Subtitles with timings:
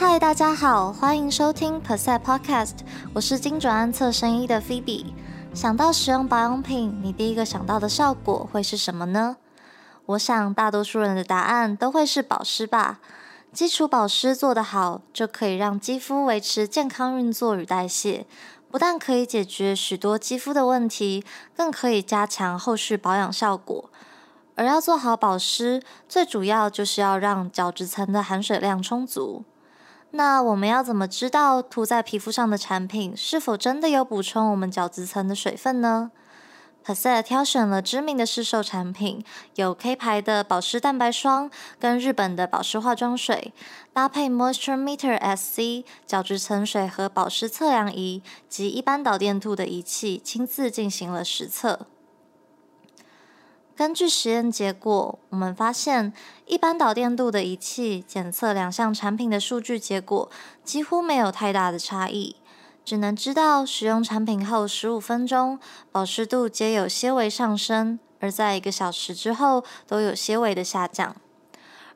[0.00, 2.74] 嗨，大家好，欢迎收听 Percent Podcast，
[3.12, 5.06] 我是精准安测生医的 Phoebe。
[5.52, 9.38] 想到使用保养品，你第一个想到的效果会是什么呢？
[10.06, 13.00] 我想大多数人的答案都会是保湿吧。
[13.52, 18.24] 基础保湿做得好，就可以让肌肤维持健康运作与代谢，
[18.70, 21.24] 不但可以解决许多肌肤的问题，
[21.56, 23.90] 更可以加强后续保养效果。
[24.54, 29.42] 而要做好保湿，最主要就是要让角质层的含水量充足。
[30.12, 36.10] 那我们要怎么知道涂在皮肤上的产品是否真的有补充我们角质层的水分呢
[36.82, 39.22] p a s e 挑选了知名的市售产品，
[39.56, 43.52] 有 K 牌的保湿蛋白霜跟日本的保湿化妆水，
[43.92, 51.86] 搭配 Moisture Meter SC 角质层水和保湿测量仪及一般导电度的仪器，亲自进行了实测。
[53.78, 56.12] 根据实验结果，我们发现
[56.46, 60.28] 一般导电度的仪器检测两项产品的数据结果
[60.64, 62.34] 几乎没有太大的差异，
[62.84, 65.60] 只能知道使用产品后十五分钟
[65.92, 71.14] 保湿度皆有些微上升，而在一个小时之后都有些微的下降。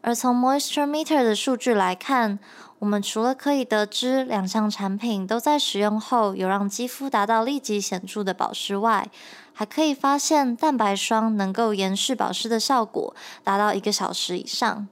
[0.03, 2.39] 而从 Moisture Meter 的数据来看，
[2.83, 9.09] 我们除了可以得知两项产品都在使用后有让肌肤达到立即显著的保湿外，
[9.53, 14.89] 还可以发现蛋白霜能够延续保湿的效果，达到一个小时以上。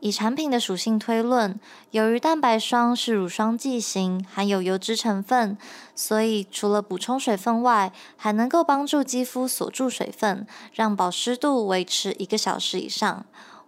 [0.00, 1.58] 以产品的属性推论，
[1.92, 5.56] 由于蛋白霜是乳霜剂型，含有油脂成分，
[5.94, 13.24] 所以除了补充水分外，还能够帮助肌肤锁住水分，让保湿度维持一个小时以上。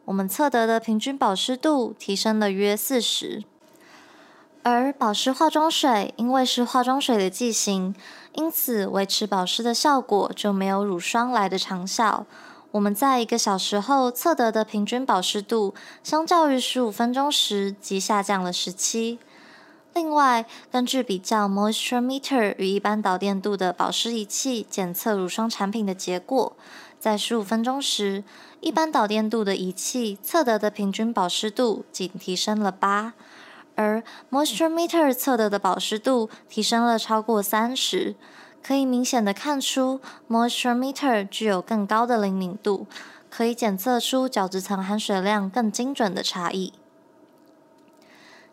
[0.06, 3.44] 我们测得的平均保湿度提升了约四十。
[4.62, 7.94] 而保湿化妆水因为是化妆水的剂型，
[8.32, 12.24] 因此维持保湿的效果就没有乳霜来的长效。
[12.72, 19.18] 我们在一个小时后测得的平均保湿度，相较于十五分钟时即下降了十七。
[19.94, 26.54] 另外，根据比较 Moisture Meter 与一般导电度的保湿仪器检测乳霜产品的结果，
[27.06, 28.24] 在十五分钟时，
[28.60, 33.14] 一般导电度的仪器测得的平均保湿度仅提升了八。
[33.76, 38.16] 而 Moisture Meter 测得的保湿度提升了超过三十，
[38.60, 42.88] 可以明显的看出 Moisture Meter 具有更高的灵敏度，
[43.30, 46.72] 可以检测出角质层含水量更精准的差异。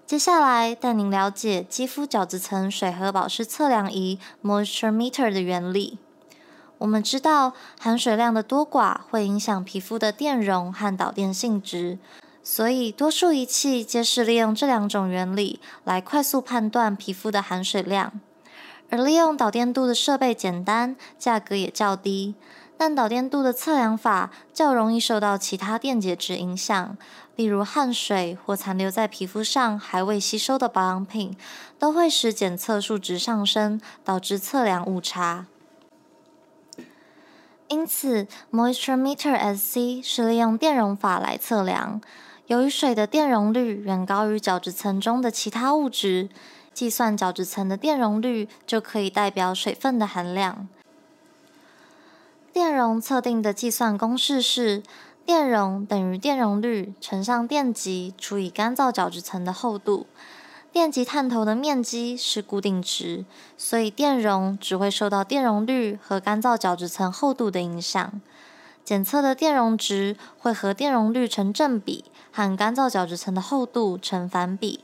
[0.06, 5.98] 接下来带您了解肌肤角质层水合保湿测量仪 Moisture Meter 的原理。
[6.84, 11.98] 我们知道含水量的多寡会影响皮肤的电容和导电性质。
[12.44, 18.12] 所以，多数仪器皆是利用这两种原理来快速判断皮肤的含水量。
[18.90, 22.36] 而利用导电度的设备简单，价格也较低，
[22.78, 26.98] 但导电度的测量法较容易受到其他电解质影响，
[27.38, 31.38] 例如汗水或残留在皮肤上还未吸收的保养品，
[31.80, 35.46] 都会使检测数值上升，导致测量误差。
[37.74, 42.00] 因此，Moisture Meter SC 是利用电容法来测量。
[42.46, 46.30] 由于水的电容率远高于角质层中的其他物质，
[46.72, 50.68] 计算角质层的电容率就可以代表水分的含量。
[52.54, 54.84] 电容测定的计算公式是
[55.26, 60.06] 电容等于电容率乘上电极除以干燥角质层的厚度。
[60.74, 63.26] 电极探头的面积是固定值，
[63.56, 68.20] 所以电容只会受到电容率和干燥角质层厚度的影响。
[68.84, 74.80] 检测的电容值会和电容率成正比，和干燥角质层的厚度成反比。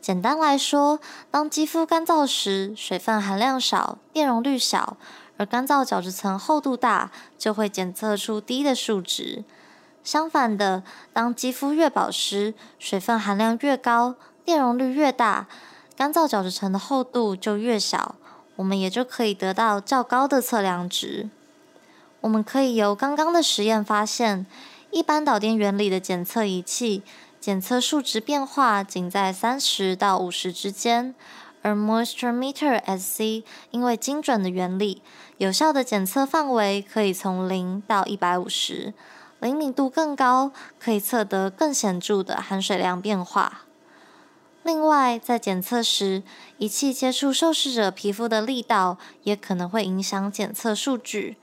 [0.00, 1.00] 简单来说，
[1.32, 4.96] 当肌肤干燥时，水分含量少，电容率小；
[5.36, 9.42] 而干燥角质层厚度大，就会检测出低的数值。
[10.04, 14.14] 相反的，当肌肤越保湿，水分含量越高，
[14.48, 15.46] 电容率越大，
[15.94, 18.14] 干燥角质层的厚度就越小，
[18.56, 21.28] 我们也就可以得到较高的测量值。
[22.22, 24.46] 我们可以由刚刚的实验发现，
[24.90, 27.02] 一般导电原理的检测仪器
[27.38, 31.14] 检测数值变化仅在三十到五十之间，
[31.60, 35.02] 而 Moisture Meter SC 因为精准的原理，
[35.36, 38.94] 有效的检测范围可以从零到一百五十，
[39.40, 43.64] 灵敏度更高，可以测得更显著的含水量变化。
[44.68, 46.22] 另外，在检测时，
[46.58, 51.38] 仪器接触受试者皮肤的力道也可能会影响检测数据。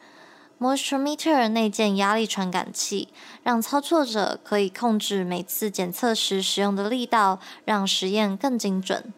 [0.60, 3.08] Moisture Meter 内建压力传感器，
[3.42, 9.12] 让操作者可以控制每次检测时使用的力道，让实验更精准。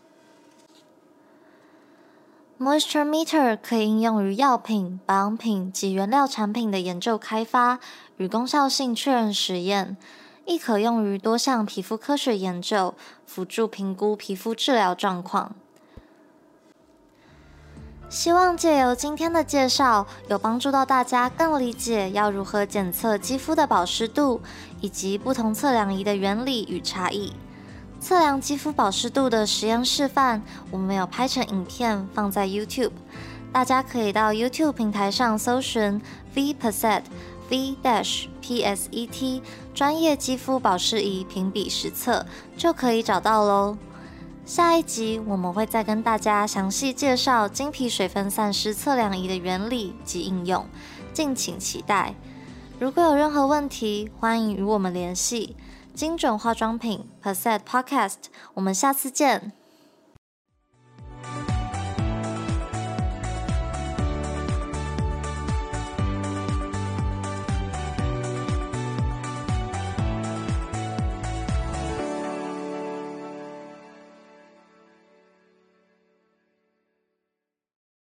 [2.58, 7.82] Moisture Meter 可以应用于药品、保养品及原料产品的研究开发
[8.16, 9.98] 与功效性确认实验，
[10.48, 12.96] 亦可用于多项皮肤科学研究，
[13.26, 15.54] 辅助评估皮肤治疗状况。
[18.08, 24.40] 希望借由今天的介绍，有帮助到大家更理解要如何检测肌肤的保湿度，
[24.80, 27.34] 以及不同测量仪的原理与差异。
[28.00, 30.42] 测量肌肤保湿度的实验示范，
[30.72, 32.94] 我们有拍成影片放在 YouTube，
[33.52, 36.02] 大家可以到 YouTube 平台上搜寻
[36.34, 37.02] V Percent
[37.50, 39.42] V Dash P S E T
[39.74, 42.26] 专业肌肤保湿仪评比实测，
[42.58, 43.78] 就可以找到喽。
[44.46, 50.66] 下一集我们会再跟大家详细介绍精皮水分散失测量仪的原理及应用，
[51.14, 52.16] 敬请期待。
[52.80, 55.56] 如果有任何问题，欢迎与我们联系。
[55.94, 58.14] 精准化妆品 p e r c e t Podcast，
[58.54, 59.52] 我们下次见。